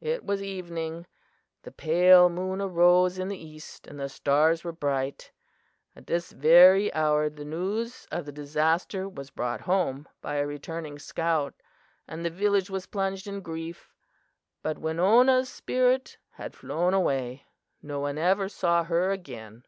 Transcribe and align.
"It 0.00 0.24
was 0.24 0.42
evening. 0.42 1.06
The 1.64 1.70
pale 1.70 2.30
moon 2.30 2.62
arose 2.62 3.18
in 3.18 3.28
the 3.28 3.36
east 3.36 3.86
and 3.86 4.00
the 4.00 4.08
stars 4.08 4.64
were 4.64 4.72
bright. 4.72 5.32
At 5.94 6.06
this 6.06 6.32
very 6.32 6.90
hour 6.94 7.28
the 7.28 7.44
news 7.44 8.06
of 8.10 8.24
the 8.24 8.32
disaster 8.32 9.06
was 9.06 9.28
brought 9.28 9.60
home 9.60 10.08
by 10.22 10.36
a 10.36 10.46
returning 10.46 10.98
scout, 10.98 11.52
and 12.08 12.24
the 12.24 12.30
village 12.30 12.70
was 12.70 12.86
plunged 12.86 13.26
in 13.26 13.42
grief, 13.42 13.92
but 14.62 14.78
Winona's 14.78 15.50
spirit 15.50 16.16
had 16.30 16.54
flown 16.56 16.94
away. 16.94 17.44
No 17.82 18.00
one 18.00 18.16
ever 18.16 18.48
saw 18.48 18.82
her 18.84 19.10
again. 19.10 19.66